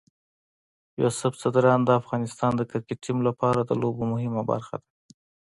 [1.01, 4.87] یوسف ځدراڼ د افغانستان د کرکټ ټیم لپاره د لوبو مهمه برخه ده.